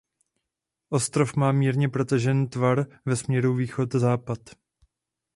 [0.89, 4.39] Ostrov má mírně protažený tvar ve směru východ západ.